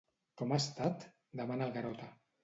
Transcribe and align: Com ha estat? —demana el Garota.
Com 0.41 0.53
ha 0.53 0.57
estat? 0.61 1.03
—demana 1.35 1.67
el 1.69 1.75
Garota. 1.77 2.09